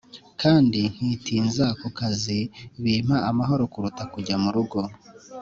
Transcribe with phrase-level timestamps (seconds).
[0.41, 2.39] kandi nkitinza ku kazi
[2.83, 4.79] Bimpa amahoro kuruta kujya mu rugo